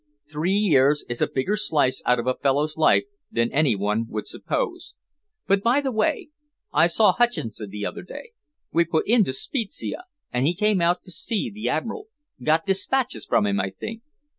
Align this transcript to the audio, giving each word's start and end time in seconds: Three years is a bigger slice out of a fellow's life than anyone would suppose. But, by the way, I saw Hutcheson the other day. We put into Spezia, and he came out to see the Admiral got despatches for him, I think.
Three 0.31 0.55
years 0.57 1.05
is 1.07 1.21
a 1.21 1.27
bigger 1.27 1.55
slice 1.55 2.01
out 2.07 2.17
of 2.17 2.25
a 2.25 2.33
fellow's 2.33 2.75
life 2.75 3.03
than 3.31 3.51
anyone 3.51 4.07
would 4.09 4.25
suppose. 4.27 4.95
But, 5.45 5.61
by 5.61 5.79
the 5.79 5.91
way, 5.91 6.29
I 6.73 6.87
saw 6.87 7.13
Hutcheson 7.13 7.69
the 7.69 7.85
other 7.85 8.01
day. 8.01 8.31
We 8.73 8.83
put 8.85 9.07
into 9.07 9.31
Spezia, 9.31 10.05
and 10.33 10.47
he 10.47 10.55
came 10.55 10.81
out 10.81 11.03
to 11.03 11.11
see 11.11 11.51
the 11.51 11.69
Admiral 11.69 12.07
got 12.41 12.65
despatches 12.65 13.27
for 13.27 13.37
him, 13.37 13.59
I 13.59 13.69
think. 13.79 14.01